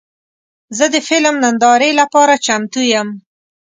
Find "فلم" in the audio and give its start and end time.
1.07-1.35